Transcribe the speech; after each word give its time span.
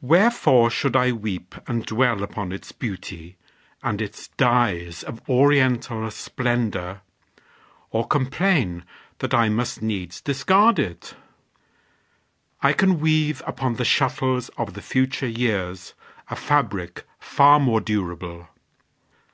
Wherefore 0.00 0.70
should 0.70 0.96
I 0.96 1.12
weep 1.12 1.54
And 1.66 1.84
dwell 1.84 2.22
upon 2.22 2.52
its 2.52 2.72
beauty, 2.72 3.36
and 3.82 4.00
its 4.00 4.28
dyes 4.28 5.02
Of 5.02 5.20
oriental 5.28 6.10
splendor, 6.10 7.02
or 7.90 8.06
complain 8.06 8.82
That 9.18 9.34
I 9.34 9.50
must 9.50 9.82
needs 9.82 10.22
discard 10.22 10.78
it? 10.78 11.14
I 12.62 12.72
can 12.72 12.98
weave 12.98 13.42
Upon 13.46 13.74
the 13.74 13.84
shuttles 13.84 14.48
of 14.56 14.72
the 14.72 14.80
future 14.80 15.28
years 15.28 15.92
A 16.30 16.34
fabric 16.34 17.04
far 17.18 17.60
more 17.60 17.82
durable. 17.82 18.48